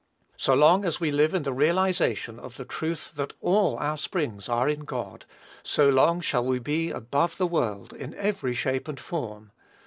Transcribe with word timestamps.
So 0.35 0.55
long 0.55 0.83
as 0.83 0.99
we 0.99 1.11
live 1.11 1.35
in 1.35 1.43
the 1.43 1.53
realization 1.53 2.39
of 2.39 2.57
the 2.57 2.65
truth 2.65 3.11
that 3.17 3.33
all 3.39 3.77
our 3.77 3.97
springs 3.97 4.49
are 4.49 4.67
in 4.67 4.79
God, 4.79 5.25
so 5.61 5.89
long 5.89 6.21
shall 6.21 6.43
we 6.43 6.57
be 6.57 6.89
above 6.89 7.37
the 7.37 7.45
world, 7.45 7.93
in 7.93 8.15
every 8.15 8.55
shape 8.55 8.87
and 8.87 8.99
form. 8.99 9.51